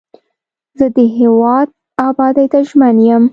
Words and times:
زه 0.77 0.85
د 0.97 0.97
هیواد 1.17 1.67
ابادۍ 2.07 2.47
ته 2.51 2.59
ژمن 2.67 2.95
یم. 3.07 3.23